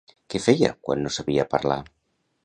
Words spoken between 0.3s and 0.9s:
Què feia